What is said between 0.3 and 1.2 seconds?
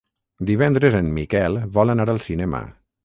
Divendres en